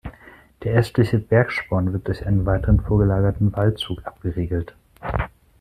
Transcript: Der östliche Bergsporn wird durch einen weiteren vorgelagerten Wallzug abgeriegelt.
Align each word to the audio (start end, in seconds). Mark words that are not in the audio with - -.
Der 0.63 0.73
östliche 0.73 1.19
Bergsporn 1.19 1.93
wird 1.93 2.07
durch 2.07 2.25
einen 2.25 2.43
weiteren 2.47 2.79
vorgelagerten 2.81 3.55
Wallzug 3.55 4.03
abgeriegelt. 4.07 4.73